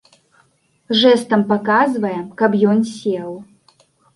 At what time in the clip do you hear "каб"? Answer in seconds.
2.41-2.51